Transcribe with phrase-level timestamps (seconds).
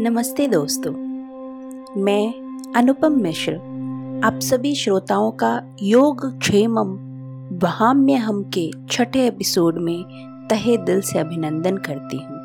[0.00, 0.92] नमस्ते दोस्तों।
[2.02, 2.34] मैं
[2.76, 3.54] अनुपम मिश्र,
[4.24, 6.96] आप सभी श्रोताओं का योग क्षेमम
[7.58, 10.04] बहाम्य हम के छठे एपिसोड में
[10.50, 12.36] तहे दिल से अभिनंदन करती हूँ।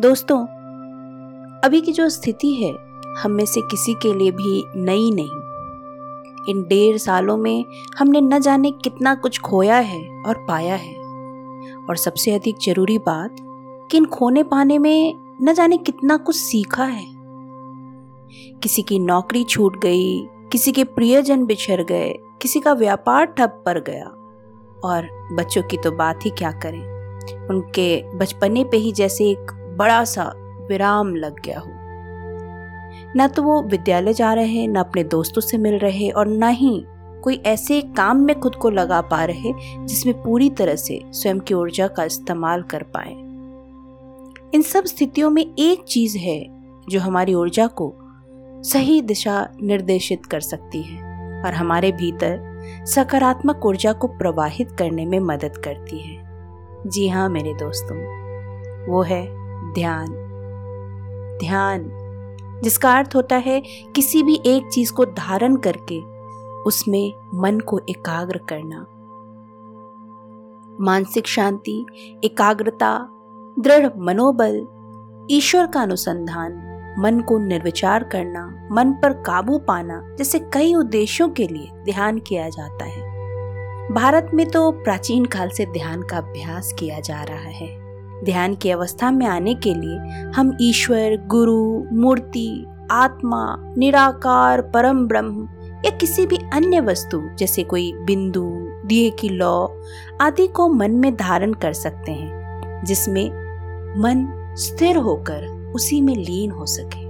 [0.00, 0.46] दोस्तों,
[1.64, 2.76] अभी की जो स्थिति है,
[3.22, 5.30] हम में से किसी के लिए भी नई नहीं।
[6.48, 7.64] इन डेढ़ सालों में
[7.98, 10.94] हमने न जाने कितना कुछ खोया है और पाया है।
[11.90, 13.36] और सबसे अधिक ज़रूरी बात
[13.90, 17.06] कि इन खोने पाने में न जाने कितना कुछ सीखा है।
[18.62, 23.78] किसी की नौकरी छूट गई, किसी के प्रियजन बिछड़ गए, किसी का व्यापार ठप पड़
[23.78, 24.06] गया।
[24.84, 26.96] और बच्चों की तो बात ही क्या करें?
[27.48, 30.32] उनके बचपने पे ही जैसे एक बड़ा सा
[30.70, 31.70] विराम लग गया हो।
[33.16, 36.48] न तो वो विद्यालय जा रहे हैं, न अपने दोस्तों से मिल रहे और ना
[36.48, 36.84] ही
[37.24, 39.52] कोई ऐसे काम में खुद को लगा पा रहे
[39.86, 43.25] जिसमें पूरी तरह से स्वयं की ऊर्जा का इस्तेमाल कर पाए।
[44.56, 46.44] इन सब स्थितियों में एक चीज़ है
[46.88, 47.92] जो हमारी ऊर्जा को
[48.62, 51.02] सही दिशा निर्देशित कर सकती है
[51.44, 52.38] और हमारे भीतर
[52.86, 56.22] सकारात्मक ऊर्जा को प्रवाहित करने में मदद करती है।
[56.86, 57.96] जी हाँ मेरे दोस्तों,
[58.92, 59.22] वो है
[59.72, 60.06] ध्यान।
[61.40, 61.90] ध्यान,
[62.64, 63.62] जिसका अर्थ होता है
[63.96, 66.00] किसी भी एक चीज़ को धारण करके
[66.62, 68.86] उसमें मन को एकाग्र करना।
[70.80, 71.86] मानसिक शांति,
[72.24, 73.08] एकाग्रता
[73.58, 74.66] दृढ़ मनोबल,
[75.30, 76.52] ईश्वर का अनुसंधान,
[76.98, 82.48] मन को निर्विचार करना, मन पर काबू पाना जैसे कई उद्देश्यों के लिए ध्यान किया
[82.48, 83.00] जाता है।
[83.92, 87.68] भारत में तो प्राचीन काल से ध्यान का अभ्यास किया जा रहा है।
[88.24, 89.98] ध्यान की अवस्था में आने के लिए
[90.36, 95.48] हम ईश्वर, गुरु, मूर्ति, आत्मा, निराकार, परम ब्रह्म
[95.84, 98.44] या किसी भी अन्य वस्तु जैसे कोई बिंदु,
[98.86, 99.82] दिए की लौ
[100.20, 103.45] आदि को मन में धारण कर सकते हैं, जिसमें
[103.88, 107.06] मन स्थिर होकर उसी में लीन हो सके।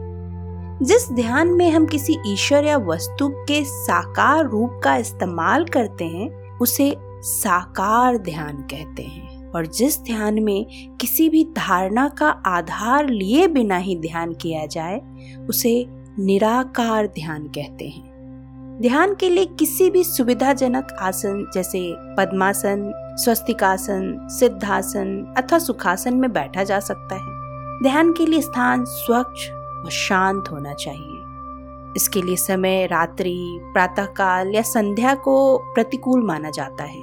[0.84, 6.58] जिस ध्यान में हम किसी ईश्वर या वस्तु के साकार रूप का इस्तेमाल करते हैं,
[6.58, 10.66] उसे साकार ध्यान कहते हैं। और जिस ध्यान में
[11.00, 15.02] किसी भी धारणा का आधार लिए बिना ही ध्यान किया जाए,
[15.48, 15.86] उसे
[16.18, 18.15] निराकार ध्यान कहते हैं।
[18.82, 26.64] ध्यान के लिए किसी भी सुविधाजनक आसन, जैसे पद्मासन, स्वस्तिकासन, सिद्धासन अथवा सुखासन में बैठा
[26.64, 27.36] जा सकता है।
[27.82, 31.22] ध्यान के लिए स्थान स्वच्छ और शांत होना चाहिए।
[31.96, 37.02] इसके लिए समय रात्रि, प्रातःकाल या संध्या को प्रतिकूल माना जाता है।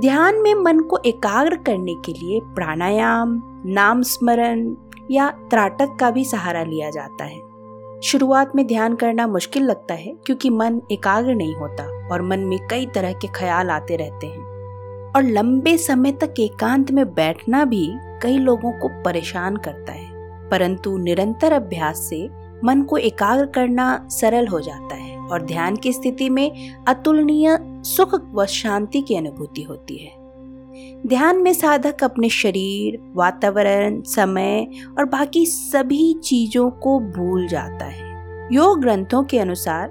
[0.00, 4.74] ध्यान में मन को एकाग्र करने के लिए प्राणायाम, नाम स्मरण
[5.10, 7.51] या त्राटक का भी सहारा लिया जाता है।
[8.04, 12.58] शुरुआत में ध्यान करना मुश्किल लगता है क्योंकि मन एकाग्र नहीं होता और मन में
[12.70, 14.38] कई तरह के ख्याल आते रहते हैं।
[15.16, 17.90] और लंबे समय तक एकांत में बैठना भी
[18.22, 20.10] कई लोगों को परेशान करता है।
[20.48, 22.30] परंतु निरंतर अभ्यास से
[22.64, 28.20] मन को एकाग्र करना सरल हो जाता है और ध्यान की स्थिति में अतुलनीय सुख
[28.34, 30.21] व शांति की अनुभूति होती है।
[31.06, 34.66] ध्यान में साधक अपने शरीर, वातावरण, समय
[34.98, 38.12] और बाकी सभी चीज़ों को भूल जाता है।
[38.52, 39.90] योग ग्रंथों के अनुसार,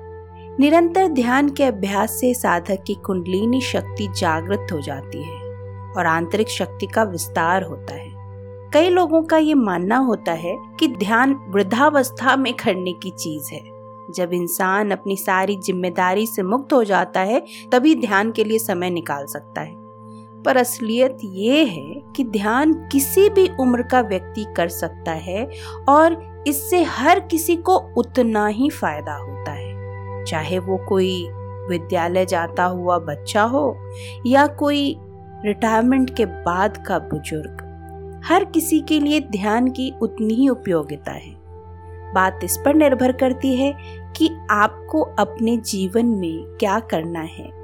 [0.59, 5.39] निरंतर ध्यान के अभ्यास से साधक की कुंडलिनी शक्ति जागृत हो जाती है
[5.97, 8.11] और आंतरिक शक्ति का विस्तार होता है।
[8.73, 13.61] कई लोगों का ये मानना होता है कि ध्यान वृद्धावस्था में करने की चीज़ है।
[14.15, 18.89] जब इंसान अपनी सारी ज़िम्मेदारी से मुक्त हो जाता है, तभी ध्यान के लिए समय
[18.89, 19.80] निकाल सकता है।
[20.45, 25.47] पर असलियत ये है कि ध्यान किसी भी उम्र का व्यक्ति कर सकता है
[25.89, 31.27] और इससे हर किसी को उतना ही फ़ायदा होता है। चाहे वो कोई
[31.69, 33.75] विद्यालय जाता हुआ बच्चा हो
[34.25, 34.95] या कोई
[35.45, 41.39] रिटायरमेंट के बाद का बुज़ुर्ग, हर किसी के लिए ध्यान की उतनी ही उपयोगिता है।
[42.13, 43.73] बात इस पर निर्भर करती है
[44.15, 47.60] कि आपको अपने जीवन में क्या करना है।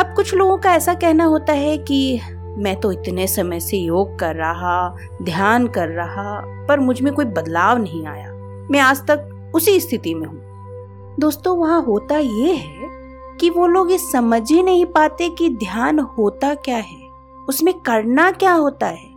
[0.00, 2.20] अब कुछ लोगों का ऐसा कहना होता है कि
[2.58, 7.78] मैं तो इतने समय से योग कर रहा, ध्यान कर रहा, पर मुझमें कोई बदलाव
[7.78, 8.30] नहीं आया।
[8.70, 12.88] मैं आज तक उसी स्थिति में हूँ। दोस्तों, वहाँ होता ये है
[13.40, 16.98] कि वो लोग ये समझ ही नहीं पाते कि ध्यान होता क्या है,
[17.48, 19.08] उसमें करना क्या होता है।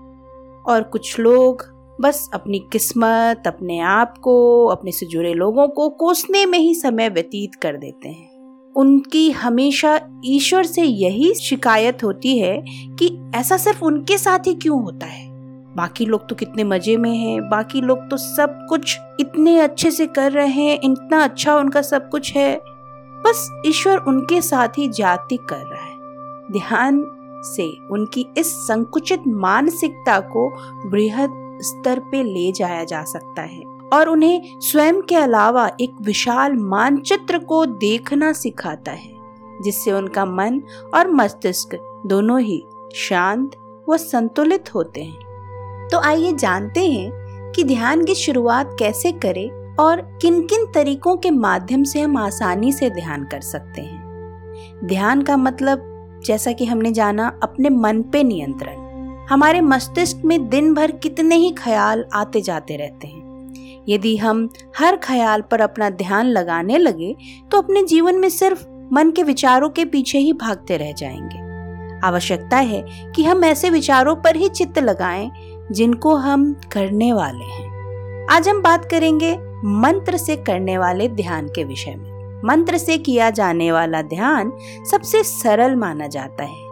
[0.66, 1.66] और कुछ लोग
[2.02, 7.10] बस अपनी किस्मत, अपने आप को, अपने से जुड़े लोगों को कोसने में ही समय
[7.10, 8.33] व्यतीत कर देते हैं।
[8.76, 14.84] उनकी हमेशा ईश्वर से यही शिकायत होती है कि ऐसा सिर्फ़ उनके साथ ही क्यों
[14.84, 15.34] होता है?
[15.76, 20.08] बाकी लोग तो कितने मज़े में हैं, बाकी लोग तो सब कुछ इतने अच्छे से
[20.08, 22.62] कर रहे हैं, इतना अच्छा उनका सब कुछ है।
[23.26, 25.94] बस ईश्वर उनके साथ ही जाति कर रहा है।
[26.52, 27.06] ध्यान
[27.46, 30.50] से उनकी इस संकुचित मानसिकता को
[30.90, 31.30] बृहद
[31.62, 37.38] स्तर पे ले जाया जा सकता है। और उन्हें स्वयं के अलावा एक विशाल मानचित्र
[37.40, 39.14] को देखना सिखाता है,
[39.64, 40.62] जिससे उनका मन
[40.96, 42.64] और मस्तिष्क दोनों ही
[42.96, 43.52] शांत
[43.90, 50.02] व संतुलित होते हैं। तो आइए जानते हैं कि ध्यान की शुरुआत कैसे करें और
[50.22, 55.38] किन किन तरीकों के माध्यम से हम आसानी से ध्यान कर सकते हैं। ध्यान का
[55.38, 55.90] मतलब
[56.26, 58.82] जैसा कि हमने जाना, अपने मन पे नियंत्रण।
[59.30, 63.23] हमारे मस्तिष्क में दिन भर कितने ही ख्याल आते जाते रहते हैं।
[63.90, 64.48] यदि हम
[64.80, 67.16] हर ख्याल पर अपना ध्यान लगाने लगे
[67.52, 71.42] तो अपने जीवन में सिर्फ़ मन के विचारों के पीछे ही भागते रह जाएँगे।
[72.08, 72.84] आवश्यकता है
[73.16, 75.30] कि हम ऐसे विचारों पर ही चित्त लगाएँ,
[75.72, 79.36] जिनको हम करने वाले हैं। आज हम बात करेंगे
[79.66, 84.52] मंत्र से करने वाले ध्यान के विषय में। मंत्र से किया जाने वाला ध्यान
[84.92, 86.64] सबसे सरल माना जाता है,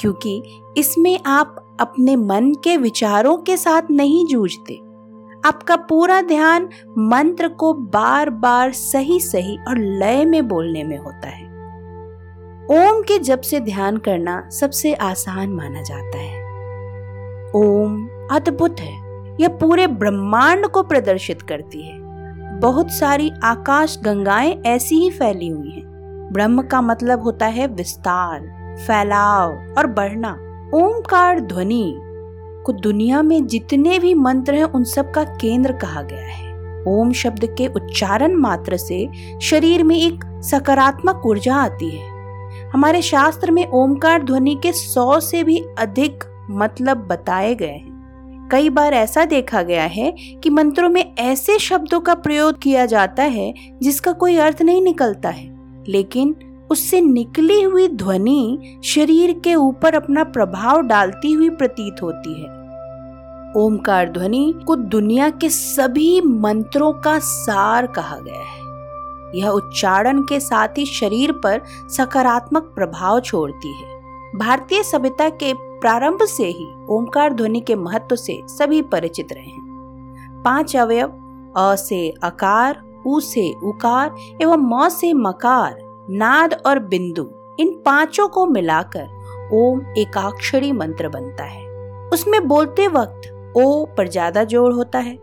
[0.00, 0.42] क्योंकि
[0.76, 4.80] इसमें आप अपने मन के विचारों के साथ नहीं जूझते।
[5.44, 6.68] आपका पूरा ध्यान
[6.98, 11.44] मंत्र को बार बार सही सही और लय में बोलने में होता है।
[12.70, 16.42] ओम के जब से ध्यान करना सबसे आसान माना जाता है।
[17.54, 18.92] ओम अद्भुत है।
[19.40, 21.98] यह पूरे ब्रह्मांड को प्रदर्शित करती है।
[22.60, 25.84] बहुत सारी आकाश गंगाएँ ऐसी ही फैली हुई हैं।
[26.32, 28.40] ब्रह्म का मतलब होता है विस्तार,
[28.86, 30.32] फैलाव और बढ़ना।
[30.74, 31.98] ओमकार ध्वनि।
[32.66, 36.52] को दुनिया में जितने भी मंत्र हैं, उन सब का केंद्र कहा गया है।
[36.88, 39.08] ओम शब्द के उच्चारण मात्र से
[39.42, 42.12] शरीर में एक सकारात्मक ऊर्जा आती है।
[42.74, 47.92] हमारे शास्त्र में ओमकार ध्वनि के सौ से भी अधिक मतलब बताए गए हैं।
[48.52, 50.10] कई बार ऐसा देखा गया है
[50.42, 55.28] कि मंत्रों में ऐसे शब्दों का प्रयोग किया जाता है, जिसका कोई अर्थ नहीं निकलता
[55.28, 55.58] है।
[55.88, 56.36] लेकिन
[56.72, 62.48] उससे निकली हुई ध्वनि शरीर के ऊपर अपना प्रभाव डालती हुई प्रतीत होती है।
[63.56, 68.60] ओमकार ध्वनि को दुनिया के सभी मंत्रों का सार कहा गया है।
[69.40, 71.60] यह उच्चारण के साथ ही शरीर पर
[71.90, 73.90] सकारात्मक प्रभाव छोड़ती है।
[74.38, 80.42] भारतीय सभ्यता के प्रारंभ से ही ओंकार ध्वनि के महत्व से सभी परिचित रहे हैं।
[80.44, 81.08] पाँच अवयव,
[81.56, 85.81] अ से अकार, उ से उकार एवं म से मकार
[86.12, 87.22] नाद और बिंदु,
[87.60, 91.64] इन पाँचों को मिलाकर ओम एकाक्षरी मंत्र बनता है।
[92.08, 95.18] उसमें बोलते वक्त ओ पर ज़्यादा ज़ोर होता है।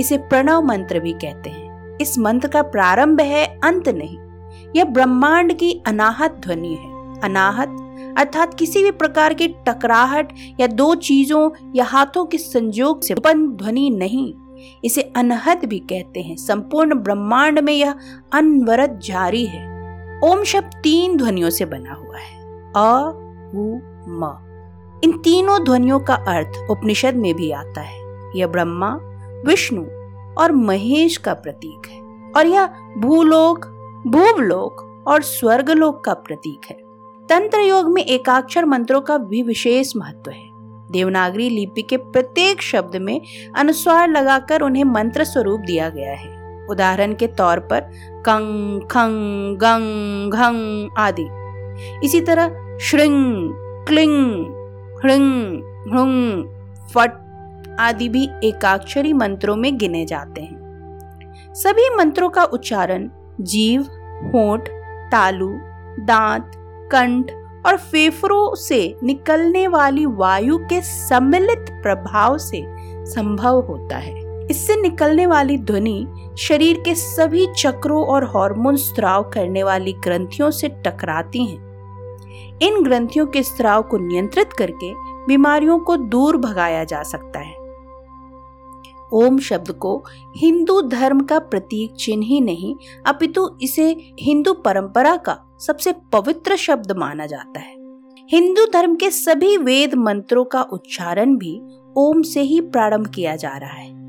[0.00, 4.18] इसे प्रणव मंत्र भी कहते हैं। इस मंत्र का प्रारंभ है, अंत नहीं।
[4.76, 7.76] यह ब्रह्मांड की अनाहत ध्वनि है। अनाहत,
[8.18, 13.48] अर्थात किसी भी प्रकार की टकराहट या दो चीज़ों या हाथों के संयोग से उत्पन्न
[13.56, 14.32] ध्वनि नहीं।
[14.84, 17.94] इसे अनहद भी कहते हैं। संपूर्ण ब्रह्मांड में यह
[18.32, 19.69] अनवरत जारी है।
[20.24, 22.40] ओम शब्द तीन ध्वनियों से बना हुआ है।
[22.76, 23.12] अ,
[23.54, 23.78] उ,
[24.08, 24.46] म।
[25.04, 28.00] इन तीनों ध्वनियों का अर्थ उपनिषद में भी आता है।
[28.36, 28.98] यह ब्रह्मा,
[29.46, 29.82] विष्णु
[30.34, 32.00] और महेश का प्रतीक है।
[32.36, 32.66] और यह
[32.98, 33.58] भूलोक,
[34.06, 36.76] भूवलोक और स्वर्गलोक का प्रतीक है।
[37.28, 40.50] तंत्र योग में एकाक्षर मंत्रों का भी विशेष महत्व है।
[40.90, 43.20] देवनागरी लिपि के प्रत्येक शब्द में
[43.56, 46.39] अनुस्वार लगाकर उन्हें मंत्र स्वरूप दिया गया है।
[46.70, 47.80] उदाहरण के तौर पर
[48.26, 51.28] कंग, खंग, गंग, घंग आदि।
[52.04, 53.50] इसी तरह श्रृंग,
[53.88, 54.44] क्लिंग
[55.04, 55.62] हृंग
[55.92, 56.44] हृंग
[56.94, 60.60] फट आदि भी एकाक्षरी मंत्रों में गिने जाते हैं।
[61.54, 63.08] सभी मंत्रों का उच्चारण
[63.40, 63.82] जीव,
[64.34, 64.68] होठ,
[65.12, 65.48] तालु,
[66.00, 66.50] दांत,
[66.92, 67.30] कंठ
[67.66, 72.64] और फेफड़ों से निकलने वाली वायु के सम्मिलित प्रभाव से
[73.06, 74.19] संभव होता है।
[74.50, 76.06] इससे निकलने वाली ध्वनि
[76.38, 83.26] शरीर के सभी चक्रों और हार्मोन स्त्राव करने वाली ग्रंथियों से टकराती हैं। इन ग्रंथियों
[83.26, 84.92] के स्त्राव को नियंत्रित करके
[85.26, 87.58] बीमारियों को दूर भगाया जा सकता है।
[89.12, 90.04] ओम शब्द को
[90.36, 92.74] हिंदू धर्म का प्रतीक चिन्ह ही नहीं,
[93.06, 97.74] अपितु इसे हिंदू परंपरा का सबसे पवित्र शब्द माना जाता है।
[98.30, 101.60] हिंदू धर्म के सभी वेद मंत्रों का उच्चारण भी
[101.96, 103.99] ओम से ही प्रारंभ किया जा रहा है।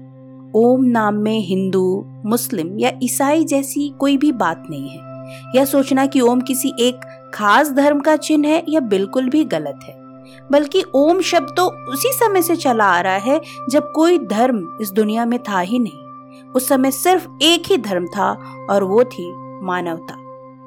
[0.55, 4.99] ओम नाम में हिंदू, मुस्लिम या ईसाई जैसी कोई भी बात नहीं है।
[5.55, 6.95] यह सोचना कि ओम किसी एक
[7.33, 9.93] खास धर्म का चिन्ह है यह बिल्कुल भी गलत है।
[10.51, 14.91] बल्कि ओम शब्द तो उसी समय से चला आ रहा है जब कोई धर्म इस
[14.91, 18.31] दुनिया में था ही नहीं। उस समय सिर्फ़ एक ही धर्म था
[18.69, 20.17] और वो थी मानवता।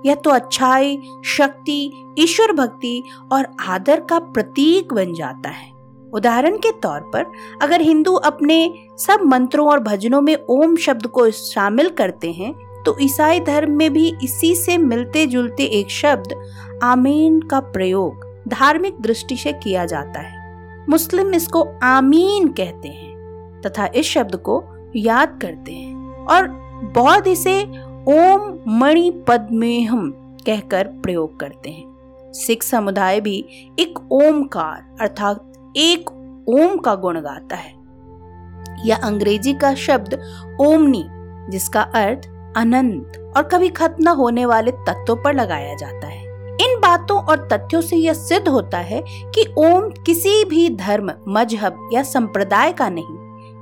[0.07, 5.74] यह तो अच्छाई, शक्ति, ईश्वर भक्ति और आदर का प्रतीक बन जाता है।
[6.15, 7.27] उदाहरण के तौर पर,
[7.63, 8.59] अगर हिंदू अपने
[8.99, 12.53] सब मंत्रों और भजनों में ओम शब्द को शामिल करते हैं
[12.85, 16.35] तो ईसाई धर्म में भी इसी से मिलते जुलते एक शब्द
[16.83, 23.87] आमीन का प्रयोग धार्मिक दृष्टि से किया जाता है। मुस्लिम इसको आमीन कहते हैं तथा
[23.95, 24.63] इस शब्द को
[24.97, 26.49] याद करते हैं और
[26.95, 27.61] बौद्ध इसे
[28.09, 30.11] ओम मणि पद्मेहम
[30.47, 33.39] कहकर प्रयोग करते हैं। सिख समुदाय भी
[33.79, 36.11] एक ओमकार अर्थात एक
[36.49, 37.73] ओम का गुण गाता है।
[38.87, 40.15] या अंग्रेज़ी का शब्द
[40.61, 41.05] ओमनी,
[41.51, 46.81] जिसका अर्थ अनंत और कभी खत्म न होने वाले तत्वों पर लगाया जाता है। इन
[46.81, 52.03] बातों और तथ्यों से यह सिद्ध होता है कि ओम किसी भी धर्म, मज़हब या
[52.03, 53.17] संप्रदाय का नहीं,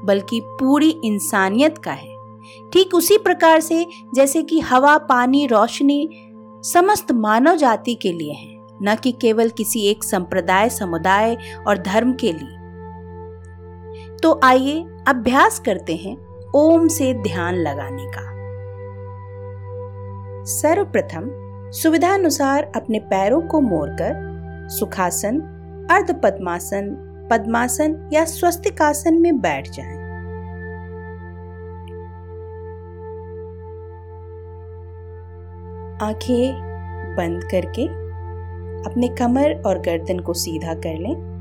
[0.04, 2.16] बल्कि पूरी इंसानियत का है।
[2.72, 6.10] ठीक उसी प्रकार से जैसे कि हवा, पानी, रोशनी,
[6.64, 11.36] समस्त मानव जाति के लिए है। न कि केवल किसी एक संप्रदाय, समुदाय
[11.66, 12.58] और धर्म के लिए
[14.22, 16.16] तो आइए अभ्यास करते हैं
[16.54, 18.32] ओम से ध्यान लगाने का
[20.44, 21.30] सर्वप्रथम
[21.70, 24.12] सुविधानुसार अपने पैरों को मोड़कर
[24.70, 25.40] सुखासन
[25.90, 30.02] अर्ध पद्मासन पद्मासन या स्वस्तिकासन में बैठ जाएँ।
[36.02, 36.52] आँखें
[37.16, 38.01] बंद करके
[38.86, 41.32] अपने कमर और गर्दन को सीधा कर लें।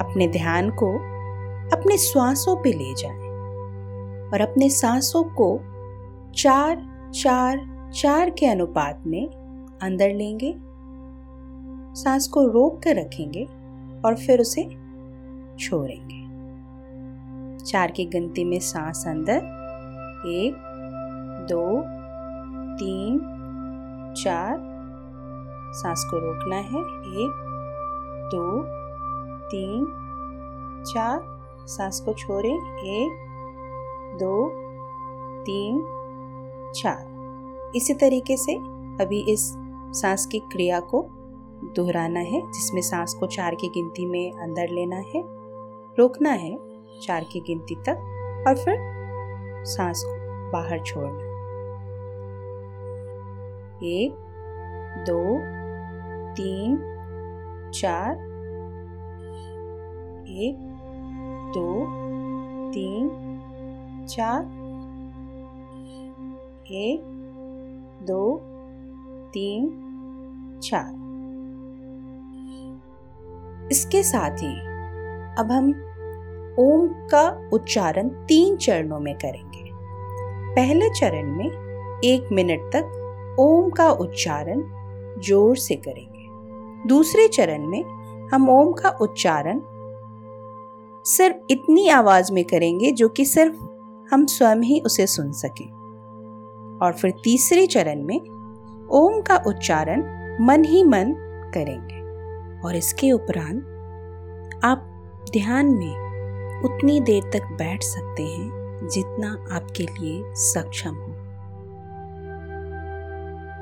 [0.00, 0.94] अपने ध्यान को
[1.76, 3.20] अपने श्वासों पे ले जाएँ
[4.28, 5.60] और अपने सांसों को
[6.32, 9.26] चार चार चार के अनुपात में
[9.82, 10.54] अंदर लेंगे।
[12.00, 13.44] सांस को रोक कर रखेंगे
[14.04, 14.62] और फिर उसे
[15.58, 16.26] छोड़ेंगे।
[17.64, 19.36] चार की गिनती में सांस अंदर।
[20.26, 20.54] एक,
[21.48, 21.82] दो,
[22.76, 23.18] तीन,
[24.16, 24.75] चार
[25.76, 26.80] सांस को रोकना है।
[27.22, 27.42] एक,
[28.34, 28.62] दो,
[29.48, 29.84] तीन,
[30.86, 31.20] चार,
[31.66, 33.12] सांस को छोड़ें। एक,
[34.14, 34.50] दो,
[35.44, 35.84] तीन,
[36.76, 38.54] चार। इसी तरीके से
[39.04, 39.52] अभी इस
[39.92, 41.06] सांस की क्रिया को
[41.76, 45.22] दोहराना है, जिसमें सांस को चार की गिनती में अंदर लेना है,
[45.98, 46.58] रोकना है
[47.02, 48.76] चार की गिनती तक, और फिर
[49.64, 50.16] सांस को
[50.52, 51.26] बाहर छोड़ना
[53.82, 54.16] एक,
[55.10, 55.55] दो
[56.36, 56.76] तीन,
[57.74, 58.12] चार,
[60.28, 60.56] एक,
[61.54, 61.68] दो,
[62.72, 63.08] तीन,
[64.08, 64.42] चार,
[66.72, 67.02] एक,
[68.06, 68.38] दो,
[69.32, 69.68] तीन,
[70.62, 70.94] चार।
[73.72, 74.54] इसके साथ ही
[75.38, 75.68] अब हम
[76.58, 79.64] ओम का उच्चारण तीन चरणों में करेंगे।
[80.54, 81.50] पहले चरण में
[82.04, 84.62] एक मिनट तक ओम का उच्चारण
[85.20, 86.15] ज़ोर से करेंगे।
[86.86, 87.84] दूसरे चरण में
[88.28, 89.60] हम ओम का उच्चारण
[91.04, 93.54] सिर्फ़ इतनी आवाज़ में करेंगे जो कि सिर्फ़
[94.14, 95.64] हम स्वयं ही उसे सुन सके।
[96.84, 98.20] और फिर तीसरे चरण में
[98.92, 100.00] ओम का उच्चारण
[100.40, 101.14] मन ही मन
[101.54, 101.96] करेंगे।
[102.60, 103.62] और इसके उपरांत
[104.64, 104.86] आप
[105.32, 106.06] ध्यान में
[106.64, 111.12] उतनी देर तक बैठ सकते हैं जितना आपके लिए सक्षम हो।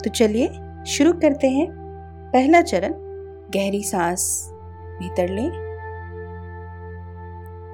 [0.05, 0.51] तो चलिए
[0.87, 1.85] शुरू करते हैं।
[2.33, 3.04] पहला चरण
[3.51, 4.51] गहरी सांस
[4.99, 5.51] भीतर लें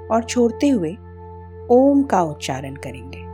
[0.08, 0.92] और छोड़ते हुए
[1.70, 3.29] ओम का उच्चारण करेंगे।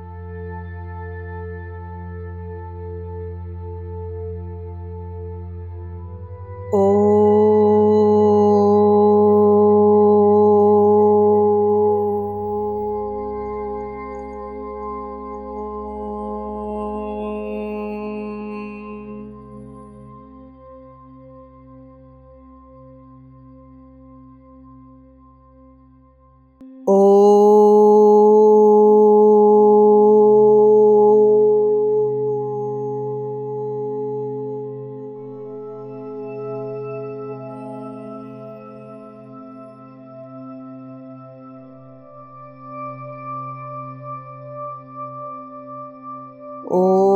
[46.78, 47.15] Oh.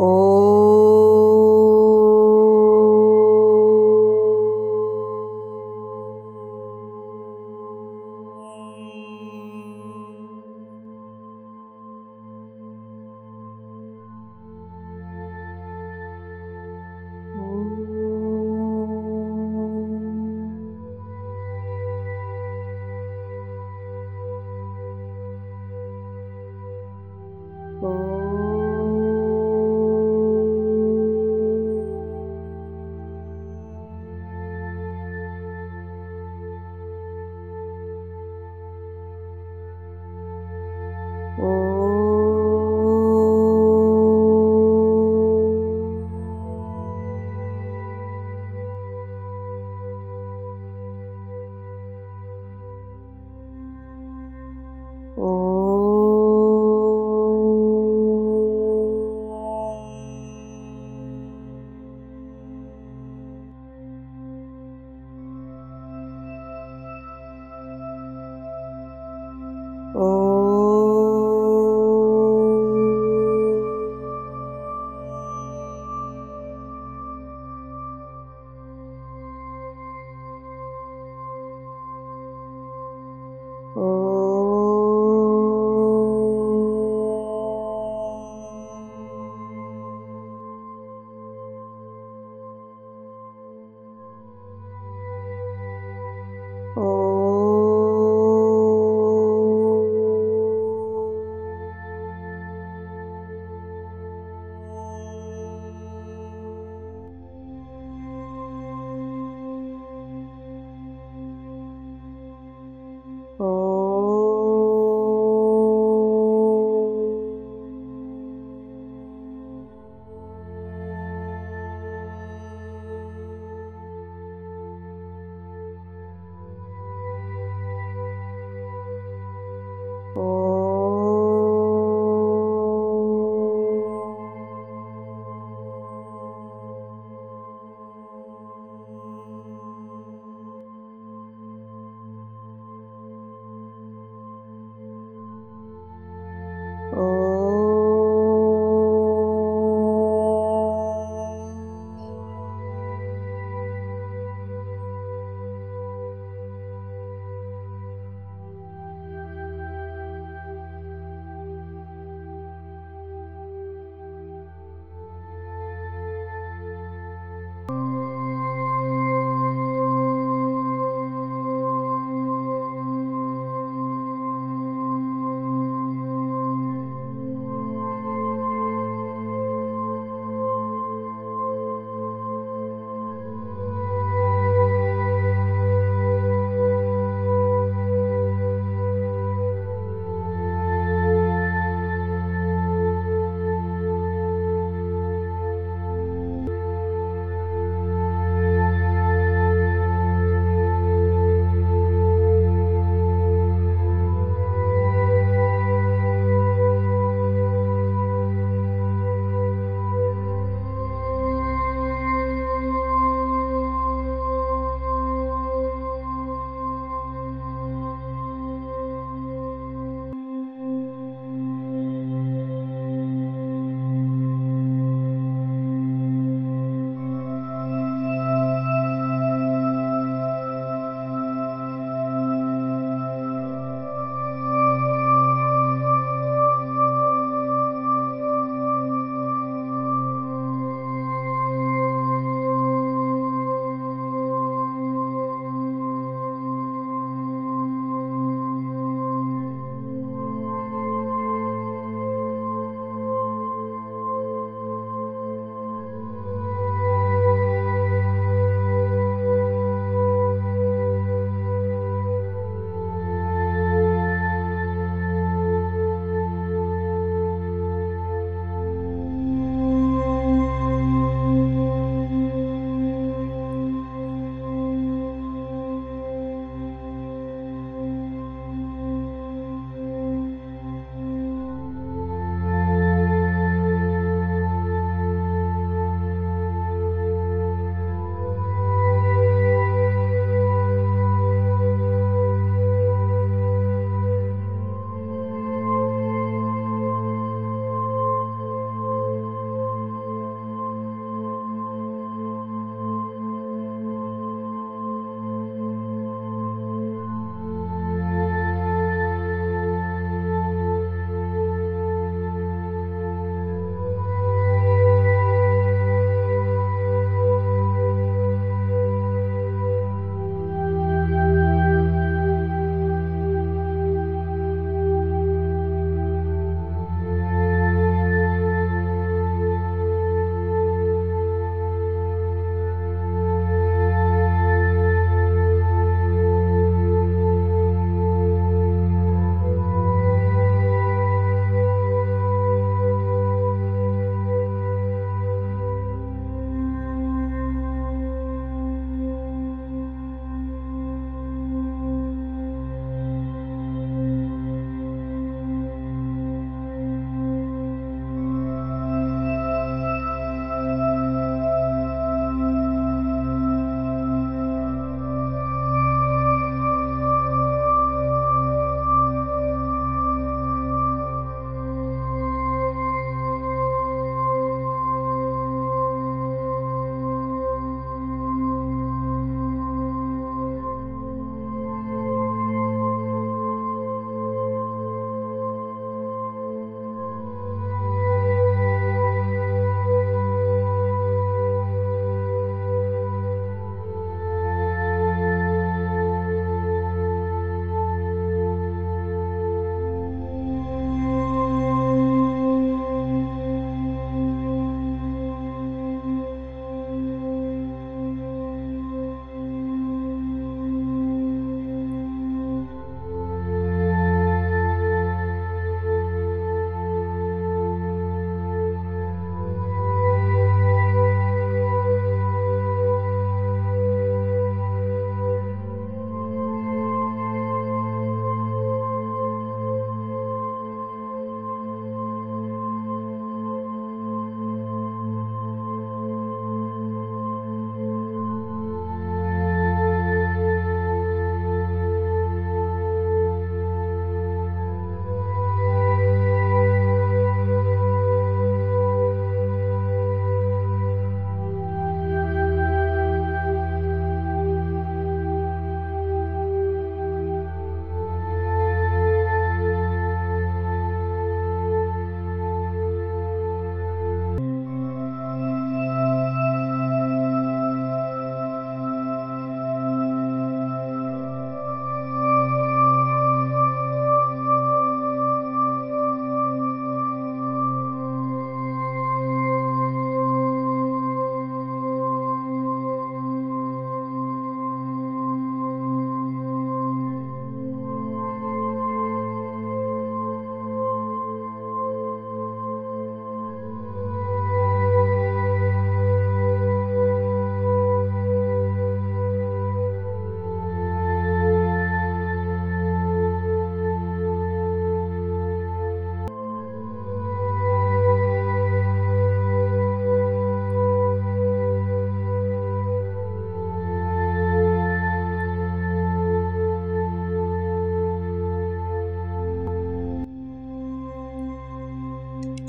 [0.00, 0.27] Oh.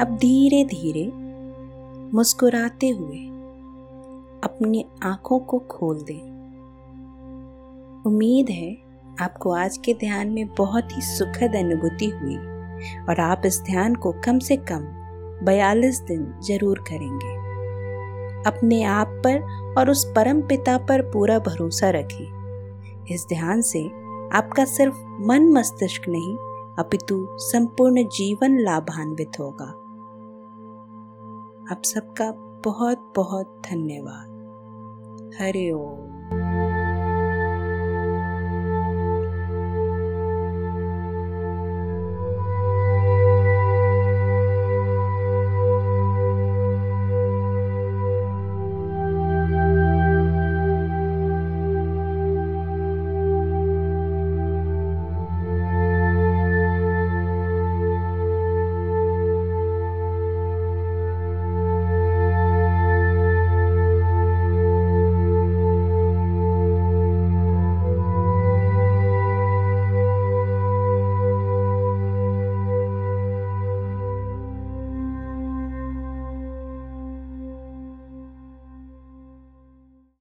[0.02, 1.06] अब धीरे धीरे
[2.14, 3.18] मुस्कुराते हुए
[4.44, 6.22] अपनी आँखों को खोल दें।
[8.06, 8.78] उम्मीद है
[9.22, 12.38] आपको आज के ध्यान में बहुत ही सुखद अनुभूति हुई
[13.06, 14.86] और आप इस ध्यान को कम से कम
[15.46, 17.34] बयालीस दिन ज़रूर करेंगे।
[18.50, 19.42] अपने आप पर
[19.78, 23.86] और उस परम पिता पर पूरा भरोसा रखें। इस ध्यान से
[24.34, 26.36] आपका सिर्फ़ मन मस्तिष्क नहीं,
[26.80, 29.74] अपितु संपूर्ण जीवन लाभान्वित होगा।
[31.72, 32.32] आप सबका
[32.66, 36.19] बहुत बहुत धन्यवाद हरिओम